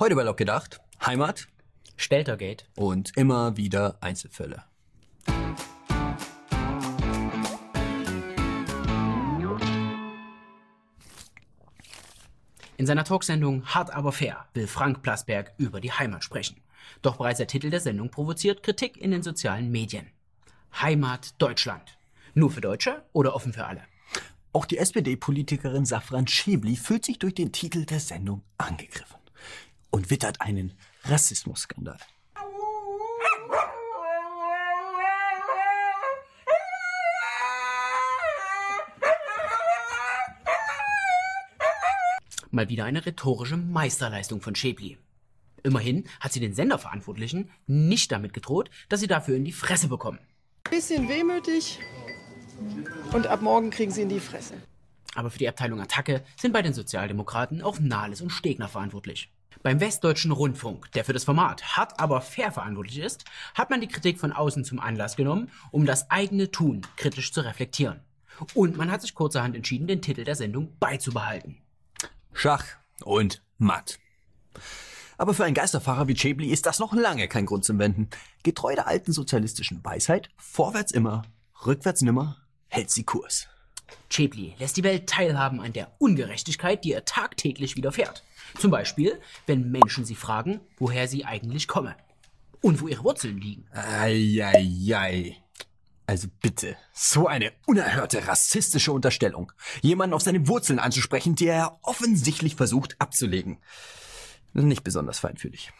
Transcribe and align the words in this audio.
Heute 0.00 0.14
bei 0.14 0.22
Lok 0.22 0.36
gedacht, 0.36 0.80
Heimat 1.04 1.48
Steltergate. 1.96 2.66
und 2.76 3.16
immer 3.16 3.56
wieder 3.56 3.98
Einzelfälle. 4.00 4.62
In 12.76 12.86
seiner 12.86 13.02
Talksendung 13.02 13.64
Hart 13.64 13.92
aber 13.92 14.12
fair 14.12 14.46
will 14.54 14.68
Frank 14.68 15.02
Plasberg 15.02 15.52
über 15.58 15.80
die 15.80 15.90
Heimat 15.90 16.22
sprechen. 16.22 16.60
Doch 17.02 17.16
bereits 17.16 17.38
der 17.38 17.48
Titel 17.48 17.68
der 17.68 17.80
Sendung 17.80 18.12
provoziert 18.12 18.62
Kritik 18.62 18.96
in 18.98 19.10
den 19.10 19.24
sozialen 19.24 19.68
Medien. 19.72 20.06
Heimat 20.80 21.34
Deutschland. 21.38 21.98
Nur 22.34 22.52
für 22.52 22.60
Deutsche 22.60 23.02
oder 23.12 23.34
offen 23.34 23.52
für 23.52 23.66
alle? 23.66 23.82
Auch 24.52 24.64
die 24.64 24.78
SPD-Politikerin 24.78 25.84
Safran 25.84 26.28
Schäbli 26.28 26.76
fühlt 26.76 27.04
sich 27.04 27.18
durch 27.18 27.34
den 27.34 27.50
Titel 27.50 27.84
der 27.84 27.98
Sendung 27.98 28.42
angegriffen 28.58 29.17
und 29.90 30.10
wittert 30.10 30.40
einen 30.40 30.74
Rassismusskandal. 31.04 31.98
Mal 42.50 42.68
wieder 42.68 42.86
eine 42.86 43.04
rhetorische 43.04 43.56
Meisterleistung 43.56 44.40
von 44.40 44.54
Schäbli. 44.54 44.98
Immerhin 45.62 46.08
hat 46.20 46.32
sie 46.32 46.40
den 46.40 46.54
Senderverantwortlichen 46.54 47.50
nicht 47.66 48.10
damit 48.10 48.32
gedroht, 48.32 48.70
dass 48.88 49.00
sie 49.00 49.06
dafür 49.06 49.36
in 49.36 49.44
die 49.44 49.52
Fresse 49.52 49.88
bekommen. 49.88 50.18
Bisschen 50.70 51.08
wehmütig 51.08 51.78
und 53.12 53.26
ab 53.26 53.42
morgen 53.42 53.70
kriegen 53.70 53.90
sie 53.90 54.02
in 54.02 54.08
die 54.08 54.20
Fresse. 54.20 54.54
Aber 55.14 55.30
für 55.30 55.38
die 55.38 55.48
Abteilung 55.48 55.80
Attacke 55.80 56.24
sind 56.36 56.52
bei 56.52 56.62
den 56.62 56.74
Sozialdemokraten 56.74 57.62
auch 57.62 57.80
Nahles 57.80 58.20
und 58.20 58.30
Stegner 58.30 58.68
verantwortlich. 58.68 59.30
Beim 59.62 59.80
Westdeutschen 59.80 60.30
Rundfunk, 60.30 60.92
der 60.92 61.04
für 61.04 61.12
das 61.12 61.24
Format 61.24 61.76
hart 61.76 61.98
aber 61.98 62.20
fair 62.20 62.52
verantwortlich 62.52 62.98
ist, 62.98 63.24
hat 63.54 63.70
man 63.70 63.80
die 63.80 63.88
Kritik 63.88 64.20
von 64.20 64.32
außen 64.32 64.64
zum 64.64 64.78
Anlass 64.78 65.16
genommen, 65.16 65.50
um 65.70 65.84
das 65.84 66.10
eigene 66.10 66.50
Tun 66.50 66.82
kritisch 66.96 67.32
zu 67.32 67.40
reflektieren. 67.40 68.00
Und 68.54 68.76
man 68.76 68.90
hat 68.90 69.02
sich 69.02 69.14
kurzerhand 69.14 69.56
entschieden, 69.56 69.88
den 69.88 70.02
Titel 70.02 70.24
der 70.24 70.36
Sendung 70.36 70.76
beizubehalten. 70.78 71.58
Schach 72.32 72.64
und 73.02 73.42
Matt. 73.58 73.98
Aber 75.16 75.34
für 75.34 75.44
einen 75.44 75.54
Geisterfahrer 75.54 76.06
wie 76.06 76.16
Schäbli 76.16 76.50
ist 76.50 76.66
das 76.66 76.78
noch 76.78 76.92
lange 76.92 77.26
kein 77.26 77.46
Grund 77.46 77.64
zum 77.64 77.80
Wenden. 77.80 78.08
Getreu 78.44 78.76
der 78.76 78.86
alten 78.86 79.12
sozialistischen 79.12 79.84
Weisheit, 79.84 80.30
vorwärts 80.36 80.92
immer, 80.92 81.22
rückwärts 81.66 82.02
nimmer, 82.02 82.36
hält 82.68 82.90
sie 82.90 83.02
Kurs. 83.02 83.48
Schäbli 84.08 84.54
lässt 84.58 84.76
die 84.76 84.84
Welt 84.84 85.08
teilhaben 85.08 85.60
an 85.60 85.72
der 85.72 85.92
Ungerechtigkeit, 85.98 86.84
die 86.84 86.90
ihr 86.90 87.04
tagtäglich 87.04 87.76
widerfährt. 87.76 88.24
Zum 88.58 88.70
Beispiel, 88.70 89.20
wenn 89.46 89.70
Menschen 89.70 90.04
sie 90.04 90.14
fragen, 90.14 90.60
woher 90.78 91.06
sie 91.06 91.24
eigentlich 91.24 91.68
kommen 91.68 91.94
und 92.60 92.80
wo 92.80 92.88
ihre 92.88 93.04
Wurzeln 93.04 93.38
liegen. 93.38 93.66
Eieiei. 93.72 95.36
Also 96.06 96.28
bitte, 96.40 96.76
so 96.92 97.26
eine 97.26 97.52
unerhörte 97.66 98.26
rassistische 98.26 98.92
Unterstellung. 98.92 99.52
Jemanden 99.82 100.14
auf 100.14 100.22
seine 100.22 100.48
Wurzeln 100.48 100.78
anzusprechen, 100.78 101.34
die 101.34 101.46
er 101.46 101.78
offensichtlich 101.82 102.56
versucht 102.56 102.96
abzulegen. 102.98 103.58
Nicht 104.54 104.84
besonders 104.84 105.18
feinfühlig. 105.18 105.70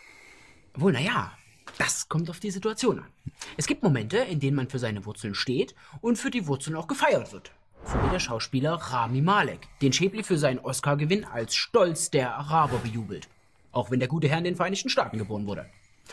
Wohl, 0.75 0.93
naja, 0.93 1.33
das 1.79 2.09
kommt 2.09 2.29
auf 2.29 2.41
die 2.41 2.51
Situation 2.51 2.99
an. 2.99 3.09
Es 3.57 3.67
gibt 3.67 3.83
Momente, 3.83 4.19
in 4.19 4.39
denen 4.39 4.57
man 4.57 4.69
für 4.69 4.79
seine 4.79 5.07
Wurzeln 5.07 5.35
steht 5.35 5.75
und 6.03 6.17
für 6.17 6.31
die 6.31 6.47
Wurzeln 6.47 6.77
auch 6.77 6.89
gefeiert 6.89 7.33
wird. 7.33 7.51
So 7.91 7.95
wie 8.03 8.11
der 8.11 8.21
Schauspieler 8.21 8.75
Rami 8.75 9.23
Malek, 9.23 9.67
den 9.81 9.95
Schäbli 9.95 10.23
für 10.23 10.37
seinen 10.37 10.59
Oscar-Gewinn 10.59 11.25
als 11.25 11.55
Stolz 11.55 12.11
der 12.11 12.37
Araber 12.37 12.77
bejubelt. 12.81 13.31
Auch 13.73 13.91
wenn 13.91 13.99
der 13.99 14.11
gute 14.11 14.29
Herr 14.29 14.37
in 14.37 14.45
den 14.45 14.57
Vereinigten 14.57 14.91
Staaten 14.91 15.17
geboren 15.17 15.47
wurde. 15.47 15.65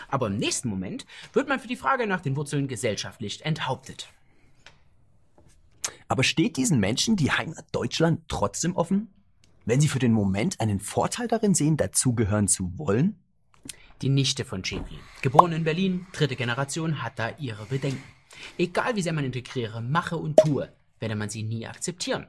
Aber 0.07 0.27
im 0.27 0.37
nächsten 0.37 0.69
Moment 0.69 1.05
wird 1.33 1.49
man 1.49 1.59
für 1.59 1.67
die 1.67 1.75
Frage 1.75 2.07
nach 2.07 2.21
den 2.21 2.37
Wurzeln 2.37 2.69
gesellschaftlich 2.69 3.43
enthauptet. 3.43 4.07
Aber 6.07 6.23
steht 6.23 6.55
diesen 6.55 6.79
Menschen 6.79 7.17
die 7.17 7.31
Heimat 7.31 7.65
Deutschland 7.73 8.21
trotzdem 8.29 8.73
offen? 8.77 9.13
Wenn 9.65 9.81
sie 9.81 9.89
für 9.89 9.99
den 9.99 10.13
Moment 10.13 10.61
einen 10.61 10.79
Vorteil 10.79 11.27
darin 11.27 11.55
sehen, 11.55 11.75
dazugehören 11.75 12.47
zu 12.47 12.71
wollen? 12.77 13.19
Die 14.01 14.09
Nichte 14.09 14.45
von 14.45 14.63
Schäbli, 14.63 14.97
geboren 15.21 15.51
in 15.51 15.65
Berlin, 15.65 16.07
dritte 16.13 16.37
Generation, 16.37 17.03
hat 17.03 17.19
da 17.19 17.31
ihre 17.37 17.65
Bedenken. 17.65 18.03
Egal 18.57 18.95
wie 18.95 19.01
sehr 19.01 19.11
man 19.13 19.25
integriere, 19.25 19.81
mache 19.81 20.15
und 20.15 20.37
tue, 20.37 20.71
werde 20.99 21.15
man 21.15 21.29
sie 21.29 21.43
nie 21.43 21.67
akzeptieren. 21.67 22.27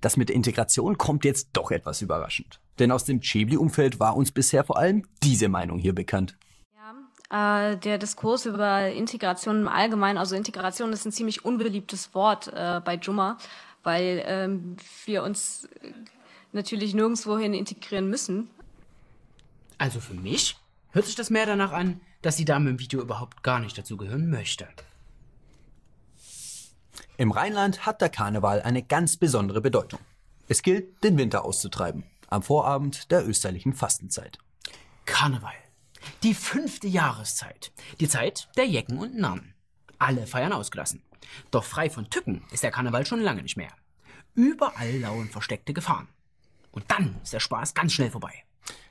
Das 0.00 0.16
mit 0.16 0.28
der 0.28 0.36
Integration 0.36 0.98
kommt 0.98 1.24
jetzt 1.24 1.50
doch 1.52 1.70
etwas 1.70 2.02
überraschend. 2.02 2.60
Denn 2.78 2.90
aus 2.90 3.04
dem 3.04 3.22
Schäbli-Umfeld 3.22 4.00
war 4.00 4.16
uns 4.16 4.32
bisher 4.32 4.64
vor 4.64 4.78
allem 4.78 5.06
diese 5.22 5.48
Meinung 5.48 5.78
hier 5.78 5.94
bekannt. 5.94 6.36
Äh, 7.30 7.76
der 7.78 7.98
Diskurs 7.98 8.46
über 8.46 8.90
Integration 8.90 9.62
im 9.62 9.68
Allgemeinen, 9.68 10.18
also 10.18 10.36
Integration 10.36 10.92
ist 10.92 11.04
ein 11.04 11.12
ziemlich 11.12 11.44
unbeliebtes 11.44 12.14
Wort 12.14 12.48
äh, 12.54 12.80
bei 12.84 12.96
Jumma, 12.96 13.38
weil 13.82 14.22
ähm, 14.26 14.76
wir 15.04 15.22
uns 15.22 15.68
natürlich 16.52 16.94
nirgendwohin 16.94 17.54
integrieren 17.54 18.08
müssen. 18.08 18.50
Also 19.78 20.00
für 20.00 20.14
mich 20.14 20.56
hört 20.92 21.06
sich 21.06 21.16
das 21.16 21.30
mehr 21.30 21.46
danach 21.46 21.72
an, 21.72 22.00
dass 22.22 22.36
die 22.36 22.44
Dame 22.44 22.70
im 22.70 22.78
Video 22.78 23.00
überhaupt 23.00 23.42
gar 23.42 23.58
nicht 23.58 23.76
dazugehören 23.76 24.30
möchte. 24.30 24.68
Im 27.16 27.30
Rheinland 27.30 27.86
hat 27.86 28.00
der 28.00 28.08
Karneval 28.08 28.62
eine 28.62 28.82
ganz 28.82 29.16
besondere 29.16 29.60
Bedeutung. 29.60 30.00
Es 30.48 30.62
gilt, 30.62 31.02
den 31.02 31.16
Winter 31.16 31.44
auszutreiben, 31.44 32.04
am 32.28 32.42
Vorabend 32.42 33.10
der 33.10 33.26
österlichen 33.26 33.72
Fastenzeit. 33.72 34.38
Karneval. 35.06 35.54
Die 36.22 36.34
fünfte 36.34 36.86
Jahreszeit. 36.86 37.72
Die 38.00 38.08
Zeit 38.08 38.48
der 38.56 38.66
Jecken 38.66 38.98
und 38.98 39.16
Narren. 39.16 39.54
Alle 39.98 40.26
feiern 40.26 40.52
ausgelassen. 40.52 41.02
Doch 41.50 41.64
frei 41.64 41.88
von 41.88 42.10
Tücken 42.10 42.42
ist 42.52 42.62
der 42.62 42.70
Karneval 42.70 43.06
schon 43.06 43.20
lange 43.20 43.42
nicht 43.42 43.56
mehr. 43.56 43.72
Überall 44.34 44.98
lauern 44.98 45.28
versteckte 45.28 45.72
Gefahren. 45.72 46.08
Und 46.72 46.90
dann 46.90 47.16
ist 47.22 47.32
der 47.32 47.40
Spaß 47.40 47.74
ganz 47.74 47.92
schnell 47.92 48.10
vorbei. 48.10 48.34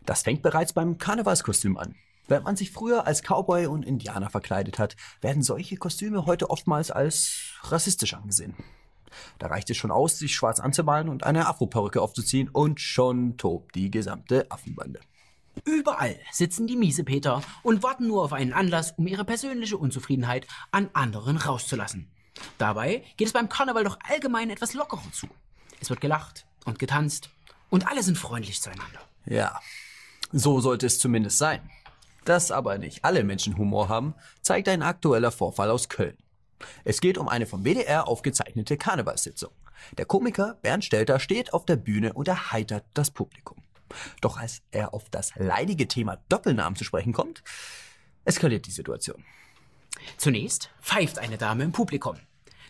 Das 0.05 0.23
fängt 0.23 0.41
bereits 0.41 0.73
beim 0.73 0.97
Karnevalskostüm 0.97 1.77
an. 1.77 1.95
Wenn 2.27 2.43
man 2.43 2.55
sich 2.55 2.71
früher 2.71 3.05
als 3.05 3.21
Cowboy 3.21 3.67
und 3.67 3.85
Indianer 3.85 4.29
verkleidet 4.29 4.79
hat, 4.79 4.95
werden 5.21 5.43
solche 5.43 5.77
Kostüme 5.77 6.25
heute 6.25 6.49
oftmals 6.49 6.89
als 6.89 7.53
rassistisch 7.63 8.13
angesehen. 8.13 8.55
Da 9.39 9.47
reicht 9.47 9.69
es 9.69 9.77
schon 9.77 9.91
aus, 9.91 10.17
sich 10.17 10.33
schwarz 10.33 10.59
anzumalen 10.59 11.09
und 11.09 11.23
eine 11.23 11.47
Afroperücke 11.47 12.01
aufzuziehen 12.01 12.49
und 12.49 12.79
schon 12.79 13.37
tobt 13.37 13.75
die 13.75 13.91
gesamte 13.91 14.49
Affenbande. 14.49 14.99
Überall 15.65 16.19
sitzen 16.31 16.65
die 16.65 16.75
Miesepeter 16.75 17.43
und 17.61 17.83
warten 17.83 18.07
nur 18.07 18.23
auf 18.23 18.33
einen 18.33 18.53
Anlass, 18.53 18.93
um 18.97 19.05
ihre 19.05 19.23
persönliche 19.23 19.77
Unzufriedenheit 19.77 20.47
an 20.71 20.89
anderen 20.93 21.37
rauszulassen. 21.37 22.09
Dabei 22.57 23.03
geht 23.17 23.27
es 23.27 23.33
beim 23.33 23.49
Karneval 23.49 23.83
doch 23.83 23.99
allgemein 24.09 24.49
etwas 24.49 24.73
lockerer 24.73 25.11
zu. 25.11 25.27
Es 25.79 25.89
wird 25.89 26.01
gelacht 26.01 26.47
und 26.65 26.79
getanzt 26.79 27.29
und 27.69 27.87
alle 27.87 28.01
sind 28.01 28.17
freundlich 28.17 28.61
zueinander. 28.61 28.99
Ja, 29.25 29.59
so 30.31 30.59
sollte 30.59 30.87
es 30.87 30.97
zumindest 30.97 31.37
sein. 31.37 31.69
Dass 32.25 32.51
aber 32.51 32.77
nicht 32.77 33.03
alle 33.03 33.23
Menschen 33.23 33.57
Humor 33.57 33.89
haben, 33.89 34.15
zeigt 34.41 34.69
ein 34.69 34.81
aktueller 34.81 35.31
Vorfall 35.31 35.69
aus 35.69 35.89
Köln. 35.89 36.17
Es 36.83 37.01
geht 37.01 37.17
um 37.17 37.27
eine 37.27 37.45
vom 37.45 37.63
WDR 37.63 38.07
aufgezeichnete 38.07 38.77
Karnevalssitzung. 38.77 39.51
Der 39.97 40.05
Komiker 40.05 40.57
Bernd 40.61 40.85
Stelter 40.85 41.19
steht 41.19 41.53
auf 41.53 41.65
der 41.65 41.75
Bühne 41.75 42.13
und 42.13 42.27
erheitert 42.27 42.85
das 42.93 43.11
Publikum. 43.11 43.57
Doch 44.21 44.37
als 44.37 44.61
er 44.71 44.93
auf 44.93 45.09
das 45.09 45.33
leidige 45.35 45.87
Thema 45.87 46.19
Doppelnamen 46.29 46.75
zu 46.75 46.83
sprechen 46.83 47.13
kommt, 47.13 47.43
eskaliert 48.25 48.65
die 48.65 48.71
Situation. 48.71 49.23
Zunächst 50.17 50.69
pfeift 50.81 51.19
eine 51.19 51.37
Dame 51.37 51.63
im 51.63 51.71
Publikum. 51.71 52.17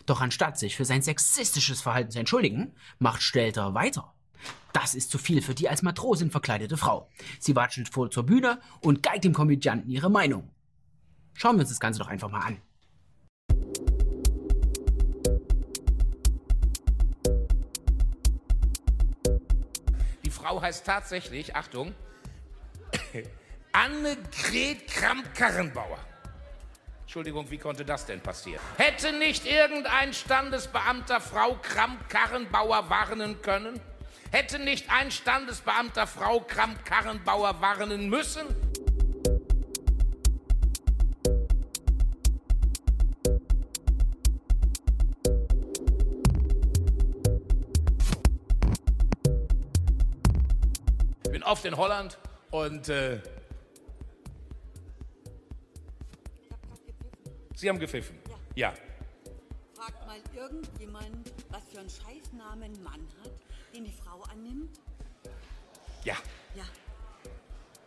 Doch 0.06 0.20
anstatt 0.20 0.58
sich 0.58 0.76
für 0.76 0.84
sein 0.84 1.02
sexistisches 1.02 1.80
Verhalten 1.80 2.10
zu 2.10 2.18
entschuldigen, 2.18 2.74
macht 2.98 3.22
Stelter 3.22 3.74
weiter. 3.74 4.13
Das 4.72 4.94
ist 4.94 5.10
zu 5.10 5.18
viel 5.18 5.40
für 5.40 5.54
die 5.54 5.68
als 5.68 5.82
Matrosin 5.82 6.30
verkleidete 6.30 6.76
Frau. 6.76 7.08
Sie 7.38 7.54
watschelt 7.54 7.88
vor 7.88 8.10
zur 8.10 8.26
Bühne 8.26 8.60
und 8.80 9.02
geigt 9.02 9.24
dem 9.24 9.32
Komödianten 9.32 9.88
ihre 9.88 10.10
Meinung. 10.10 10.50
Schauen 11.34 11.56
wir 11.56 11.60
uns 11.60 11.70
das 11.70 11.80
Ganze 11.80 12.00
doch 12.00 12.08
einfach 12.08 12.30
mal 12.30 12.40
an. 12.40 12.60
Die 20.24 20.30
Frau 20.30 20.60
heißt 20.60 20.84
tatsächlich, 20.84 21.54
Achtung, 21.54 21.94
Annegret 23.72 24.86
Kramp-Karrenbauer. 24.88 25.98
Entschuldigung, 27.02 27.48
wie 27.50 27.58
konnte 27.58 27.84
das 27.84 28.06
denn 28.06 28.20
passieren? 28.20 28.60
Hätte 28.76 29.12
nicht 29.16 29.46
irgendein 29.46 30.12
Standesbeamter 30.12 31.20
Frau 31.20 31.56
Kramp-Karrenbauer 31.62 32.90
warnen 32.90 33.40
können? 33.40 33.80
Hätte 34.34 34.58
nicht 34.58 34.90
ein 34.90 35.12
Standesbeamter 35.12 36.08
Frau 36.08 36.40
Kramp-Karrenbauer 36.40 37.60
warnen 37.60 38.08
müssen? 38.10 38.44
Ich 51.22 51.30
bin 51.30 51.44
oft 51.44 51.64
in 51.64 51.76
Holland 51.76 52.18
Und 52.50 52.88
äh, 52.88 53.20
Sie 57.54 57.68
haben 57.68 57.78
gepfiffen. 57.78 58.18
Ja. 58.56 58.74
Fragt 59.76 60.04
mal 60.08 60.18
irgendjemand, 60.34 61.32
für 61.74 61.80
einen 61.80 61.90
Scheißnamen 61.90 62.82
Mann 62.84 63.00
hat, 63.22 63.32
den 63.74 63.84
die 63.84 63.92
Frau 63.92 64.22
annimmt? 64.30 64.78
Ja. 66.04 66.14
Ja, 66.54 66.64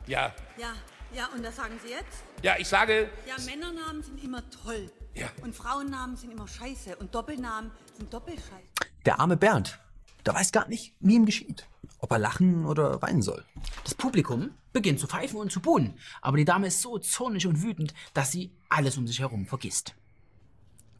Ja. 0.07 0.34
ja, 0.57 0.74
ja, 1.13 1.28
und 1.34 1.42
das 1.42 1.56
sagen 1.56 1.80
Sie 1.81 1.92
jetzt? 1.92 2.24
Ja, 2.44 2.56
ich 2.57 2.68
sage, 2.68 3.10
Ja, 3.25 3.36
Männernamen 3.45 4.04
sind 4.04 4.22
immer 4.22 4.44
toll. 4.50 4.92
Ja. 5.13 5.30
Und 5.42 5.56
Frauennamen 5.56 6.18
sind 6.18 6.31
immer 6.31 6.48
scheiße. 6.48 6.98
Und 6.98 7.16
Doppelnamen 7.16 7.72
sind 7.98 8.13
doppelscheiße. 8.13 8.68
Der 9.06 9.22
arme 9.22 9.38
Bernd, 9.38 9.80
der 10.25 10.34
weiß 10.34 10.51
gar 10.51 10.68
nicht, 10.68 10.94
wie 11.00 11.16
ihm 11.16 11.25
geschieht. 11.25 11.66
Ob 12.00 12.12
er 12.12 12.19
lachen 12.19 12.66
oder 12.66 13.01
weinen 13.01 13.22
soll. 13.22 13.45
Das 13.86 13.95
Publikum 13.95 14.51
beginnt 14.74 15.00
zu 15.00 15.07
pfeifen 15.07 15.39
und 15.39 15.51
zu 15.51 15.62
buhen, 15.62 15.98
aber 16.22 16.38
die 16.38 16.45
Dame 16.45 16.68
ist 16.68 16.81
so 16.81 17.00
zornig 17.00 17.48
und 17.48 17.63
wütend, 17.63 17.94
dass 18.13 18.31
sie 18.34 18.51
alles 18.69 18.98
um 18.98 19.07
sich 19.07 19.19
herum 19.19 19.48
vergisst. 19.48 19.95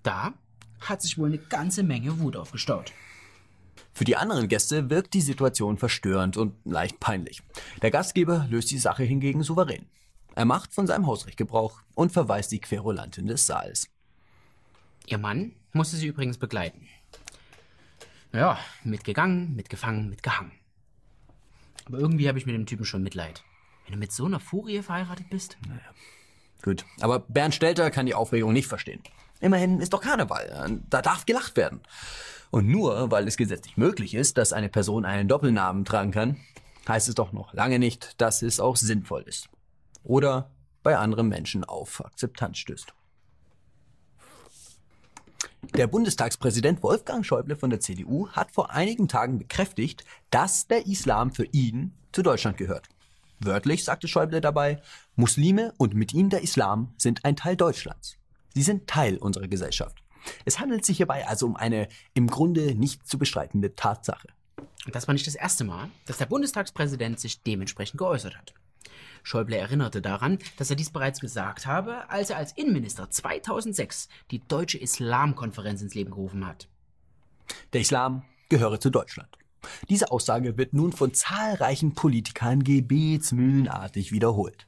Da 0.04 0.34
hat 0.80 1.02
sich 1.02 1.18
wohl 1.18 1.30
eine 1.30 1.38
ganze 1.38 1.84
Menge 1.84 2.20
Wut 2.20 2.36
aufgestaut. 2.36 2.94
Für 3.94 4.06
die 4.06 4.16
anderen 4.16 4.48
Gäste 4.48 4.90
wirkt 4.90 5.14
die 5.14 5.22
Situation 5.22 5.78
verstörend 5.78 6.38
und 6.38 6.54
leicht 6.66 7.00
peinlich. 7.00 7.42
Der 7.82 7.92
Gastgeber 7.92 8.46
löst 8.50 8.70
die 8.70 8.78
Sache 8.78 9.04
hingegen 9.04 9.42
souverän. 9.44 9.88
Er 10.36 10.46
macht 10.46 10.74
von 10.74 10.86
seinem 10.86 11.08
Hausrecht 11.08 11.38
Gebrauch 11.38 11.82
und 11.96 12.12
verweist 12.12 12.52
die 12.52 12.60
Querulantin 12.60 13.26
des 13.26 13.48
Saals. 13.48 13.90
Ihr 15.08 15.18
Mann 15.18 15.54
musste 15.74 15.96
sie 15.96 16.08
übrigens 16.08 16.38
begleiten. 16.38 16.88
Ja, 18.34 18.60
mitgegangen, 18.84 19.56
mitgefangen, 19.56 20.10
mitgehangen. 20.10 20.52
Aber 21.86 21.98
irgendwie 21.98 22.28
habe 22.28 22.38
ich 22.38 22.46
mit 22.46 22.54
dem 22.54 22.66
Typen 22.66 22.86
schon 22.86 23.02
Mitleid. 23.02 23.44
Wenn 23.86 23.94
du 23.94 24.00
mit 24.00 24.12
so 24.12 24.26
einer 24.26 24.40
Furie 24.40 24.82
verheiratet 24.82 25.30
bist? 25.30 25.58
Gut, 26.62 26.86
aber 27.00 27.20
Bernd 27.20 27.56
Stelter 27.56 27.90
kann 27.90 28.06
die 28.06 28.14
Aufregung 28.14 28.54
nicht 28.54 28.68
verstehen. 28.68 29.02
Immerhin 29.40 29.80
ist 29.80 29.94
doch 29.94 30.02
Karneval, 30.02 30.82
da 30.90 31.02
darf 31.02 31.26
gelacht 31.26 31.56
werden. 31.56 31.82
Und 32.50 32.68
nur 32.68 33.12
weil 33.12 33.28
es 33.28 33.38
gesetzlich 33.38 33.78
möglich 33.78 34.14
ist, 34.14 34.38
dass 34.38 34.54
eine 34.54 34.70
Person 34.70 35.06
einen 35.06 35.28
Doppelnamen 35.28 35.86
tragen 35.86 36.12
kann, 36.12 36.38
heißt 36.88 37.10
es 37.10 37.16
doch 37.16 37.34
noch 37.34 37.54
lange 37.54 37.80
nicht, 37.80 38.20
dass 38.22 38.42
es 38.42 38.60
auch 38.60 38.78
sinnvoll 38.78 39.24
ist. 39.24 39.50
Oder 40.04 40.50
bei 40.84 40.98
anderen 40.98 41.28
Menschen 41.28 41.66
auf 41.66 42.04
Akzeptanz 42.06 42.58
stößt. 42.60 42.94
Der 45.76 45.88
Bundestagspräsident 45.88 46.82
Wolfgang 46.82 47.26
Schäuble 47.26 47.58
von 47.58 47.70
der 47.70 47.82
CDU 47.82 48.30
hat 48.30 48.52
vor 48.52 48.72
einigen 48.72 49.08
Tagen 49.08 49.38
bekräftigt, 49.38 50.06
dass 50.30 50.68
der 50.68 50.88
Islam 50.88 51.32
für 51.32 51.46
ihn 51.46 51.94
zu 52.14 52.22
Deutschland 52.24 52.58
gehört. 52.58 52.88
Wörtlich 53.40 53.84
sagte 53.84 54.08
Schäuble 54.08 54.40
dabei, 54.40 54.82
Muslime 55.16 55.74
und 55.78 55.94
mit 55.94 56.14
ihnen 56.14 56.30
der 56.30 56.42
Islam 56.42 56.94
sind 56.98 57.26
ein 57.26 57.36
Teil 57.36 57.56
Deutschlands. 57.56 58.17
Sie 58.58 58.64
sind 58.64 58.88
Teil 58.88 59.18
unserer 59.18 59.48
Gesellschaft. 59.48 60.02
Es 60.44 60.60
handelt 60.60 60.84
sich 60.84 60.98
hierbei 60.98 61.28
also 61.28 61.46
um 61.46 61.56
eine 61.56 61.88
im 62.16 62.26
Grunde 62.26 62.74
nicht 62.74 63.08
zu 63.08 63.20
bestreitende 63.20 63.76
Tatsache. 63.76 64.30
Und 64.84 64.96
das 64.96 65.08
war 65.08 65.14
nicht 65.14 65.28
das 65.28 65.36
erste 65.36 65.64
Mal, 65.64 65.92
dass 66.08 66.18
der 66.18 66.26
Bundestagspräsident 66.26 67.20
sich 67.20 67.44
dementsprechend 67.44 68.00
geäußert 68.00 68.36
hat. 68.36 68.56
Schäuble 69.22 69.58
erinnerte 69.58 70.02
daran, 70.02 70.40
dass 70.58 70.72
er 70.72 70.76
dies 70.76 70.90
bereits 70.90 71.20
gesagt 71.20 71.68
habe, 71.68 72.10
als 72.10 72.32
er 72.32 72.38
als 72.38 72.54
Innenminister 72.54 73.12
2006 73.12 74.10
die 74.32 74.40
Deutsche 74.40 74.80
Islamkonferenz 74.80 75.84
ins 75.84 75.94
Leben 75.94 76.10
gerufen 76.10 76.48
hat. 76.48 76.68
Der 77.74 77.82
Islam 77.82 78.24
gehöre 78.50 78.80
zu 78.80 78.90
Deutschland. 78.90 79.38
Diese 79.88 80.10
Aussage 80.10 80.58
wird 80.58 80.74
nun 80.74 80.94
von 80.94 81.14
zahlreichen 81.14 81.94
Politikern 81.94 82.64
gebetsmühlenartig 82.64 84.12
wiederholt. 84.12 84.66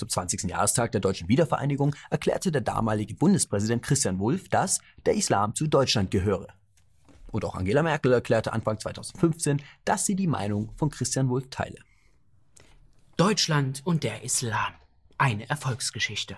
Zum 0.00 0.08
20. 0.08 0.44
Jahrestag 0.44 0.92
der 0.92 1.02
deutschen 1.02 1.28
Wiedervereinigung 1.28 1.94
erklärte 2.08 2.50
der 2.50 2.62
damalige 2.62 3.14
Bundespräsident 3.14 3.82
Christian 3.82 4.18
Wulff, 4.18 4.48
dass 4.48 4.80
der 5.04 5.14
Islam 5.14 5.54
zu 5.54 5.66
Deutschland 5.66 6.10
gehöre. 6.10 6.46
Und 7.30 7.44
auch 7.44 7.54
Angela 7.54 7.82
Merkel 7.82 8.14
erklärte 8.14 8.54
Anfang 8.54 8.80
2015, 8.80 9.60
dass 9.84 10.06
sie 10.06 10.16
die 10.16 10.26
Meinung 10.26 10.72
von 10.76 10.88
Christian 10.88 11.28
Wulff 11.28 11.50
teile. 11.50 11.76
Deutschland 13.18 13.82
und 13.84 14.02
der 14.02 14.24
Islam. 14.24 14.72
Eine 15.18 15.50
Erfolgsgeschichte. 15.50 16.34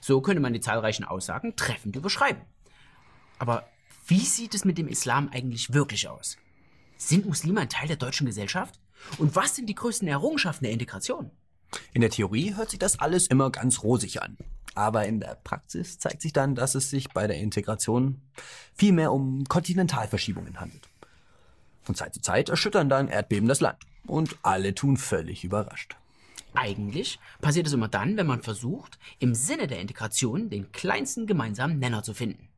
So 0.00 0.20
könnte 0.20 0.40
man 0.40 0.52
die 0.52 0.60
zahlreichen 0.60 1.02
Aussagen 1.02 1.56
treffend 1.56 1.96
überschreiben. 1.96 2.42
Aber 3.40 3.68
wie 4.06 4.20
sieht 4.20 4.54
es 4.54 4.64
mit 4.64 4.78
dem 4.78 4.86
Islam 4.86 5.28
eigentlich 5.32 5.72
wirklich 5.72 6.08
aus? 6.08 6.36
Sind 6.98 7.26
Muslime 7.26 7.62
ein 7.62 7.68
Teil 7.68 7.88
der 7.88 7.96
deutschen 7.96 8.26
Gesellschaft? 8.26 8.78
Und 9.18 9.34
was 9.34 9.56
sind 9.56 9.68
die 9.68 9.74
größten 9.74 10.06
Errungenschaften 10.06 10.66
der 10.66 10.72
Integration? 10.72 11.32
In 11.92 12.00
der 12.00 12.10
Theorie 12.10 12.54
hört 12.54 12.70
sich 12.70 12.78
das 12.78 12.98
alles 12.98 13.26
immer 13.26 13.50
ganz 13.50 13.82
rosig 13.82 14.22
an. 14.22 14.36
Aber 14.74 15.04
in 15.06 15.20
der 15.20 15.38
Praxis 15.42 15.98
zeigt 15.98 16.22
sich 16.22 16.32
dann, 16.32 16.54
dass 16.54 16.74
es 16.74 16.90
sich 16.90 17.10
bei 17.10 17.26
der 17.26 17.36
Integration 17.36 18.22
vielmehr 18.74 19.12
um 19.12 19.44
Kontinentalverschiebungen 19.44 20.60
handelt. 20.60 20.88
Von 21.82 21.94
Zeit 21.94 22.14
zu 22.14 22.20
Zeit 22.20 22.48
erschüttern 22.48 22.88
dann 22.88 23.08
Erdbeben 23.08 23.48
das 23.48 23.60
Land. 23.60 23.78
Und 24.06 24.36
alle 24.42 24.74
tun 24.74 24.96
völlig 24.96 25.44
überrascht. 25.44 25.96
Eigentlich 26.54 27.18
passiert 27.40 27.66
es 27.66 27.72
immer 27.72 27.88
dann, 27.88 28.16
wenn 28.16 28.26
man 28.26 28.42
versucht, 28.42 28.98
im 29.18 29.34
Sinne 29.34 29.66
der 29.66 29.80
Integration 29.80 30.50
den 30.50 30.70
kleinsten 30.72 31.26
gemeinsamen 31.26 31.78
Nenner 31.78 32.02
zu 32.02 32.14
finden. 32.14 32.48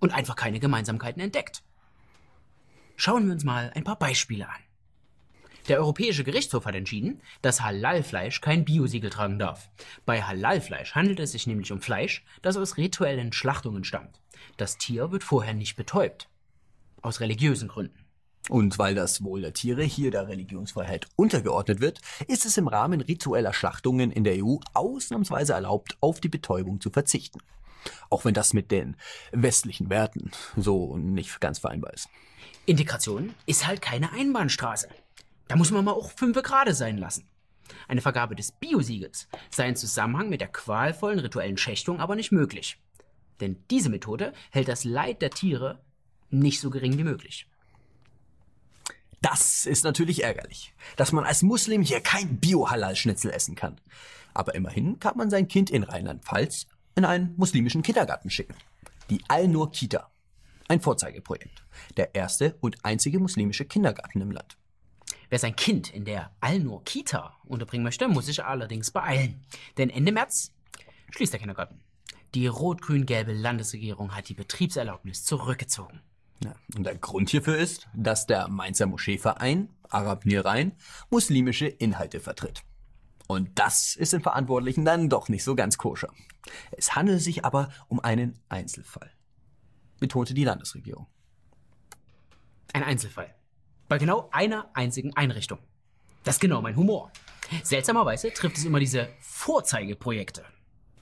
Und 0.00 0.12
einfach 0.12 0.36
keine 0.36 0.60
Gemeinsamkeiten 0.60 1.22
entdeckt. 1.22 1.62
Schauen 2.96 3.26
wir 3.26 3.32
uns 3.32 3.44
mal 3.44 3.72
ein 3.74 3.84
paar 3.84 3.98
Beispiele 3.98 4.48
an. 4.48 4.60
Der 5.68 5.78
Europäische 5.78 6.24
Gerichtshof 6.24 6.66
hat 6.66 6.74
entschieden, 6.74 7.22
dass 7.40 7.62
Halalfleisch 7.62 8.42
kein 8.42 8.64
Biosiegel 8.66 9.08
tragen 9.08 9.38
darf. 9.38 9.70
Bei 10.04 10.22
Halalfleisch 10.22 10.94
handelt 10.94 11.20
es 11.20 11.32
sich 11.32 11.46
nämlich 11.46 11.72
um 11.72 11.80
Fleisch, 11.80 12.22
das 12.42 12.56
aus 12.56 12.76
rituellen 12.76 13.32
Schlachtungen 13.32 13.84
stammt. 13.84 14.20
Das 14.58 14.76
Tier 14.76 15.10
wird 15.10 15.24
vorher 15.24 15.54
nicht 15.54 15.76
betäubt. 15.76 16.28
Aus 17.00 17.20
religiösen 17.20 17.68
Gründen. 17.68 18.04
Und 18.50 18.78
weil 18.78 18.94
das 18.94 19.24
Wohl 19.24 19.40
der 19.40 19.54
Tiere 19.54 19.84
hier 19.84 20.10
der 20.10 20.28
Religionsfreiheit 20.28 21.06
untergeordnet 21.16 21.80
wird, 21.80 22.00
ist 22.28 22.44
es 22.44 22.58
im 22.58 22.68
Rahmen 22.68 23.00
ritueller 23.00 23.54
Schlachtungen 23.54 24.10
in 24.10 24.22
der 24.22 24.44
EU 24.44 24.56
ausnahmsweise 24.74 25.54
erlaubt, 25.54 25.96
auf 26.00 26.20
die 26.20 26.28
Betäubung 26.28 26.78
zu 26.80 26.90
verzichten. 26.90 27.38
Auch 28.10 28.26
wenn 28.26 28.34
das 28.34 28.52
mit 28.52 28.70
den 28.70 28.96
westlichen 29.32 29.88
Werten 29.88 30.30
so 30.56 30.98
nicht 30.98 31.40
ganz 31.40 31.58
vereinbar 31.58 31.94
ist. 31.94 32.08
Integration 32.66 33.34
ist 33.46 33.66
halt 33.66 33.80
keine 33.80 34.12
Einbahnstraße. 34.12 34.88
Da 35.48 35.56
muss 35.56 35.70
man 35.70 35.84
mal 35.84 35.92
auch 35.92 36.10
fünf 36.10 36.40
gerade 36.42 36.74
sein 36.74 36.98
lassen. 36.98 37.28
Eine 37.88 38.00
Vergabe 38.00 38.36
des 38.36 38.52
Biosiegels 38.52 39.28
sei 39.50 39.68
in 39.68 39.76
Zusammenhang 39.76 40.28
mit 40.28 40.40
der 40.40 40.48
qualvollen 40.48 41.18
rituellen 41.18 41.56
Schächtung 41.56 42.00
aber 42.00 42.16
nicht 42.16 42.32
möglich. 42.32 42.78
Denn 43.40 43.64
diese 43.70 43.90
Methode 43.90 44.32
hält 44.50 44.68
das 44.68 44.84
Leid 44.84 45.22
der 45.22 45.30
Tiere 45.30 45.80
nicht 46.30 46.60
so 46.60 46.70
gering 46.70 46.98
wie 46.98 47.04
möglich. 47.04 47.46
Das 49.20 49.64
ist 49.64 49.84
natürlich 49.84 50.22
ärgerlich, 50.22 50.74
dass 50.96 51.12
man 51.12 51.24
als 51.24 51.42
Muslim 51.42 51.80
hier 51.80 52.00
kein 52.00 52.38
Bio-Halal-Schnitzel 52.40 53.30
essen 53.30 53.54
kann. 53.54 53.80
Aber 54.34 54.54
immerhin 54.54 54.98
kann 54.98 55.16
man 55.16 55.30
sein 55.30 55.48
Kind 55.48 55.70
in 55.70 55.82
Rheinland-Pfalz 55.82 56.66
in 56.94 57.04
einen 57.04 57.34
muslimischen 57.36 57.82
Kindergarten 57.82 58.28
schicken. 58.28 58.54
Die 59.10 59.22
Al-Nur 59.28 59.70
Kita. 59.70 60.10
Ein 60.68 60.80
Vorzeigeprojekt. 60.80 61.64
Der 61.96 62.14
erste 62.14 62.56
und 62.60 62.84
einzige 62.84 63.18
muslimische 63.18 63.64
Kindergarten 63.64 64.20
im 64.20 64.30
Land. 64.30 64.58
Wer 65.30 65.38
sein 65.38 65.56
Kind 65.56 65.92
in 65.92 66.04
der 66.04 66.30
Al-Nur 66.40 66.84
Kita 66.84 67.36
unterbringen 67.44 67.84
möchte, 67.84 68.08
muss 68.08 68.26
sich 68.26 68.44
allerdings 68.44 68.90
beeilen. 68.90 69.44
Denn 69.78 69.90
Ende 69.90 70.12
März 70.12 70.52
schließt 71.10 71.32
der 71.32 71.40
Kindergarten. 71.40 71.80
Die 72.34 72.46
rot-grün-gelbe 72.46 73.32
Landesregierung 73.32 74.14
hat 74.14 74.28
die 74.28 74.34
Betriebserlaubnis 74.34 75.24
zurückgezogen. 75.24 76.00
Ja, 76.42 76.54
und 76.76 76.84
der 76.84 76.96
Grund 76.96 77.30
hierfür 77.30 77.56
ist, 77.56 77.88
dass 77.94 78.26
der 78.26 78.48
Mainzer 78.48 78.86
Moscheeverein, 78.86 79.68
Arab 79.88 80.26
Nirain, 80.26 80.72
muslimische 81.10 81.66
Inhalte 81.66 82.20
vertritt. 82.20 82.62
Und 83.28 83.58
das 83.58 83.96
ist 83.96 84.12
den 84.12 84.20
Verantwortlichen 84.20 84.84
dann 84.84 85.08
doch 85.08 85.28
nicht 85.28 85.44
so 85.44 85.54
ganz 85.54 85.78
koscher. 85.78 86.12
Es 86.72 86.94
handelt 86.94 87.22
sich 87.22 87.44
aber 87.44 87.70
um 87.88 88.00
einen 88.00 88.38
Einzelfall, 88.48 89.10
betonte 89.98 90.34
die 90.34 90.44
Landesregierung. 90.44 91.06
Ein 92.72 92.82
Einzelfall. 92.82 93.34
Bei 93.88 93.98
genau 93.98 94.28
einer 94.32 94.70
einzigen 94.74 95.14
Einrichtung. 95.14 95.58
Das 96.24 96.36
ist 96.36 96.40
genau 96.40 96.62
mein 96.62 96.76
Humor. 96.76 97.10
Seltsamerweise 97.62 98.32
trifft 98.32 98.56
es 98.56 98.64
immer 98.64 98.80
diese 98.80 99.08
Vorzeigeprojekte. 99.20 100.44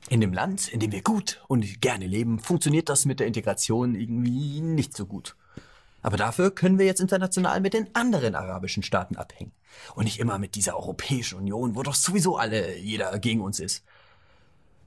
In 0.09 0.21
dem 0.21 0.33
Land, 0.33 0.69
in 0.69 0.81
dem 0.81 0.91
wir 0.91 1.03
gut 1.03 1.41
und 1.47 1.81
gerne 1.81 2.07
leben, 2.07 2.41
funktioniert 2.41 2.89
das 2.89 3.05
mit 3.05 3.21
der 3.21 3.29
Integration 3.29 3.95
irgendwie 3.95 4.61
nicht 4.61 4.97
so 4.97 5.07
gut. 5.07 5.37
Aber 6.03 6.17
dafür 6.17 6.51
können 6.51 6.81
wir 6.81 6.87
jetzt 6.87 7.01
international 7.01 7.61
mit 7.61 7.75
den 7.75 7.95
anderen 7.95 8.35
arabischen 8.35 8.83
Staaten 8.83 9.17
abhängen. 9.17 9.53
Und 9.95 10.05
nicht 10.05 10.19
immer 10.19 10.41
mit 10.41 10.57
dieser 10.57 10.77
Europäischen 10.77 11.39
Union, 11.39 11.77
wo 11.77 11.85
doch 11.85 11.95
sowieso 11.95 12.37
alle, 12.37 12.77
jeder 12.77 13.17
gegen 13.21 13.41
uns 13.41 13.61
ist. 13.61 13.85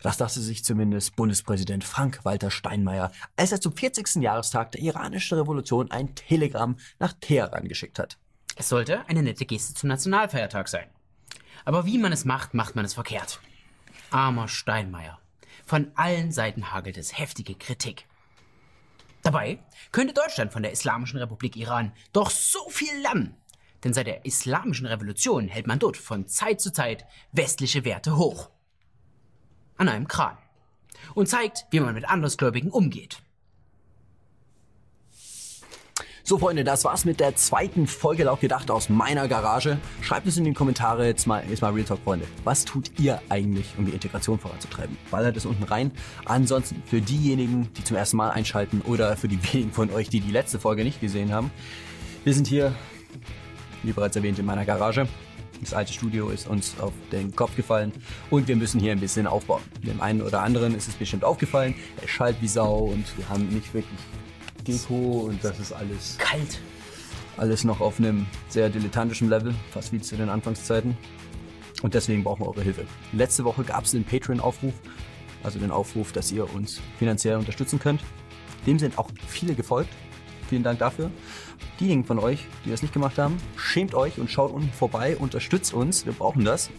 Das 0.02 0.18
dachte 0.18 0.40
sich 0.40 0.64
zumindest 0.64 1.16
Bundespräsident 1.16 1.84
Frank-Walter 1.84 2.52
Steinmeier, 2.52 3.12
als 3.36 3.52
er 3.52 3.62
zum 3.62 3.76
40. 3.76 4.22
Jahrestag 4.22 4.72
der 4.72 4.82
iranischen 4.82 5.38
Revolution 5.38 5.90
ein 5.92 6.14
Telegramm 6.16 6.78
nach 7.00 7.14
Teheran 7.14 7.68
geschickt 7.68 8.00
hat. 8.00 8.18
Es 8.56 8.70
sollte 8.70 9.08
eine 9.08 9.24
nette 9.24 9.46
Geste 9.46 9.74
zum 9.74 9.90
Nationalfeiertag 9.90 10.68
sein. 10.68 10.88
Aber 11.66 11.86
wie 11.86 11.98
man 11.98 12.12
es 12.12 12.26
macht, 12.26 12.54
macht 12.54 12.76
man 12.76 12.86
es 12.86 12.94
verkehrt. 12.94 13.40
Armer 14.12 14.48
Steinmeier. 14.48 15.20
Von 15.66 15.92
allen 15.96 16.32
Seiten 16.32 16.72
hagelt 16.72 16.98
es 16.98 17.18
heftige 17.18 17.56
Kritik. 17.56 18.08
Dabei 19.24 19.60
könnte 19.92 20.14
Deutschland 20.14 20.54
von 20.54 20.62
der 20.62 20.72
Islamischen 20.72 21.18
Republik 21.18 21.56
Iran 21.56 21.92
doch 22.14 22.30
so 22.30 22.70
viel 22.70 22.96
lernen. 23.02 23.36
Denn 23.84 23.94
seit 23.94 24.08
der 24.08 24.26
Islamischen 24.26 24.86
Revolution 24.86 25.48
hält 25.48 25.66
man 25.66 25.80
dort 25.80 25.98
von 25.98 26.28
Zeit 26.28 26.62
zu 26.62 26.72
Zeit 26.72 27.06
westliche 27.32 27.86
Werte 27.86 28.18
hoch. 28.18 28.52
An 29.78 29.90
einem 29.90 30.08
Kran. 30.08 30.38
Und 31.14 31.28
zeigt, 31.28 31.66
wie 31.72 31.80
man 31.80 31.94
mit 31.94 32.10
Andersgläubigen 32.10 32.72
umgeht. 32.72 33.22
So, 36.28 36.40
Freunde, 36.40 36.64
das 36.64 36.84
war's 36.84 37.06
mit 37.06 37.20
der 37.20 37.36
zweiten 37.36 37.86
Folge 37.86 38.24
laut 38.24 38.42
gedacht 38.42 38.72
aus 38.72 38.90
meiner 38.90 39.28
Garage. 39.28 39.78
Schreibt 40.02 40.26
es 40.26 40.38
in 40.38 40.44
den 40.44 40.56
Kommentare 40.56 41.06
jetzt 41.06 41.28
mal, 41.28 41.44
jetzt 41.48 41.62
mal 41.62 41.72
Real 41.72 41.86
Talk, 41.86 42.00
Freunde. 42.04 42.26
Was 42.44 42.66
tut 42.66 43.00
ihr 43.00 43.22
eigentlich, 43.30 43.76
um 43.78 43.86
die 43.86 43.92
Integration 43.92 44.40
voranzutreiben? 44.40 44.98
Ballert 45.12 45.38
es 45.38 45.46
unten 45.46 45.62
rein. 45.62 45.92
Ansonsten 46.26 46.82
für 46.88 47.00
diejenigen, 47.00 47.72
die 47.74 47.84
zum 47.84 47.96
ersten 47.96 48.18
Mal 48.18 48.32
einschalten 48.32 48.82
oder 48.82 49.16
für 49.18 49.28
die 49.28 49.38
wenigen 49.54 49.72
von 49.72 49.92
euch, 49.92 50.10
die 50.10 50.20
die 50.20 50.32
letzte 50.32 50.58
Folge 50.58 50.84
nicht 50.84 51.00
gesehen 51.00 51.32
haben. 51.32 51.52
Wir 52.24 52.34
sind 52.34 52.48
hier, 52.48 52.74
wie 53.84 53.94
bereits 53.94 54.16
erwähnt, 54.16 54.40
in 54.40 54.48
meiner 54.48 54.66
Garage. 54.66 55.08
Das 55.62 55.74
alte 55.74 55.94
Studio 55.94 56.30
ist 56.30 56.48
uns 56.48 56.80
auf 56.80 56.94
den 57.12 57.36
Kopf 57.36 57.56
gefallen 57.56 57.92
und 58.30 58.48
wir 58.48 58.56
müssen 58.56 58.80
hier 58.80 58.92
ein 58.92 59.00
bisschen 59.00 59.28
aufbauen. 59.28 59.62
Dem 59.84 60.02
einen 60.02 60.22
oder 60.22 60.42
anderen 60.42 60.76
ist 60.76 60.88
es 60.88 60.96
bestimmt 60.96 61.24
aufgefallen. 61.24 61.76
Es 62.04 62.10
schallt 62.10 62.42
wie 62.42 62.48
Sau 62.48 62.86
und 62.86 63.06
wir 63.18 63.28
haben 63.30 63.48
nicht 63.50 63.74
wirklich 63.74 64.00
Deko 64.68 65.28
und 65.30 65.44
das 65.44 65.60
ist 65.60 65.72
alles 65.72 66.18
Kalt. 66.18 66.60
alles 67.38 67.64
noch 67.64 67.82
auf 67.82 68.00
einem 68.00 68.26
sehr 68.50 68.70
dilettantischen 68.70 69.30
Level, 69.30 69.54
fast 69.72 69.92
wie 69.92 70.02
zu 70.02 70.16
den 70.16 70.30
Anfangszeiten. 70.30 70.98
Und 71.82 71.94
deswegen 71.94 72.24
brauchen 72.24 72.42
wir 72.44 72.50
eure 72.50 72.62
Hilfe. 72.62 72.86
Letzte 73.12 73.44
Woche 73.44 73.64
gab 73.64 73.84
es 73.84 73.92
den 73.92 74.04
Patreon-Aufruf, 74.04 74.74
also 75.44 75.60
den 75.60 75.72
Aufruf, 75.72 76.12
dass 76.12 76.32
ihr 76.32 76.52
uns 76.54 76.82
finanziell 76.98 77.38
unterstützen 77.38 77.80
könnt. 77.80 78.02
Dem 78.66 78.80
sind 78.80 78.98
auch 78.98 79.10
viele 79.28 79.54
gefolgt. 79.54 79.90
Vielen 80.50 80.64
Dank 80.64 80.80
dafür. 80.80 81.12
Diejenigen 81.80 82.06
von 82.06 82.20
euch, 82.20 82.46
die 82.64 82.70
das 82.70 82.82
nicht 82.82 82.94
gemacht 82.94 83.18
haben, 83.18 83.38
schämt 83.58 83.96
euch 83.96 84.20
und 84.20 84.30
schaut 84.30 84.52
unten 84.52 84.72
vorbei, 84.72 85.18
unterstützt 85.18 85.74
uns, 85.74 86.06
wir 86.06 86.14
brauchen 86.14 86.46
das. 86.46 86.70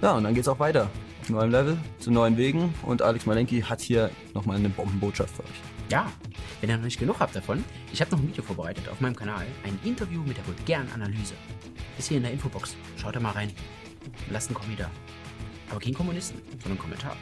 Ja, 0.00 0.12
und 0.12 0.24
dann 0.24 0.34
geht's 0.34 0.48
auch 0.48 0.58
weiter. 0.58 0.90
Auf 1.20 1.28
neuem 1.28 1.50
Level, 1.50 1.78
zu 2.00 2.10
neuen 2.10 2.36
Wegen 2.36 2.74
und 2.82 3.02
Alex 3.02 3.26
Malenki 3.26 3.60
hat 3.60 3.80
hier 3.80 4.10
nochmal 4.34 4.56
eine 4.56 4.68
Bombenbotschaft 4.68 5.36
für 5.36 5.42
euch. 5.44 5.60
Ja, 5.88 6.10
wenn 6.60 6.70
ihr 6.70 6.76
noch 6.76 6.84
nicht 6.84 6.98
genug 6.98 7.20
habt 7.20 7.36
davon, 7.36 7.64
ich 7.92 8.00
habe 8.00 8.10
noch 8.10 8.18
ein 8.18 8.26
Video 8.28 8.42
vorbereitet 8.42 8.88
auf 8.88 9.00
meinem 9.00 9.14
Kanal, 9.14 9.46
ein 9.64 9.78
Interview 9.84 10.22
mit 10.22 10.36
der 10.36 10.46
vulgären 10.46 10.90
Analyse. 10.92 11.34
Ist 11.98 12.08
hier 12.08 12.16
in 12.16 12.22
der 12.22 12.32
Infobox. 12.32 12.76
Schaut 12.96 13.14
da 13.14 13.20
mal 13.20 13.32
rein. 13.32 13.52
Lasst 14.30 14.48
einen 14.48 14.56
Kommentar. 14.56 14.90
Aber 15.70 15.80
kein 15.80 15.94
Kommunisten, 15.94 16.40
sondern 16.62 16.72
einen 16.72 16.78
Kommentar. 16.78 17.16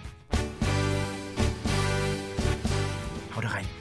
Haut 3.35 3.45
rein. 3.45 3.80